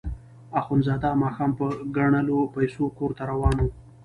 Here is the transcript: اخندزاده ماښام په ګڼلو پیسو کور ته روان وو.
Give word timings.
اخندزاده 0.59 1.09
ماښام 1.23 1.51
په 1.59 1.65
ګڼلو 1.95 2.39
پیسو 2.55 2.83
کور 2.97 3.11
ته 3.17 3.23
روان 3.31 3.55
وو. 3.59 3.69